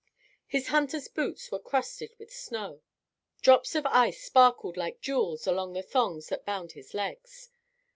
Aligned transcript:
His 0.47 0.69
hunter's 0.69 1.07
boots 1.07 1.51
were 1.51 1.59
crusted 1.59 2.15
with 2.17 2.33
snow. 2.33 2.81
Drops 3.43 3.75
of 3.75 3.85
ice 3.85 4.23
sparkled 4.23 4.75
like 4.75 4.99
jewels 4.99 5.45
along 5.45 5.73
the 5.73 5.83
thongs 5.83 6.29
that 6.29 6.43
bound 6.43 6.71
his 6.71 6.95
legs. 6.95 7.49